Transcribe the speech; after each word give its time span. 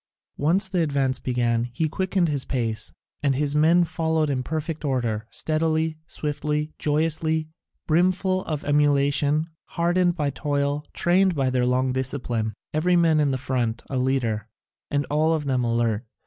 Once 0.39 0.67
the 0.67 0.81
advance 0.81 1.19
began 1.19 1.65
he 1.75 1.87
quickened 1.87 2.27
the 2.27 2.45
pace, 2.49 2.91
and 3.21 3.35
his 3.35 3.55
men 3.55 3.83
followed 3.83 4.31
in 4.31 4.41
perfect 4.41 4.83
order, 4.83 5.27
steadily, 5.29 5.99
swiftly, 6.07 6.73
joyously, 6.79 7.49
brimful 7.85 8.43
of 8.45 8.65
emulation, 8.65 9.51
hardened 9.77 10.15
by 10.15 10.31
toil, 10.31 10.87
trained 10.91 11.35
by 11.35 11.51
their 11.51 11.67
long 11.67 11.93
discipline, 11.93 12.55
every 12.73 12.95
man 12.95 13.19
in 13.19 13.29
the 13.29 13.37
front 13.37 13.83
a 13.91 13.97
leader, 13.99 14.49
and 14.89 15.05
all 15.11 15.35
of 15.35 15.45
them 15.45 15.63
alert. 15.63 16.03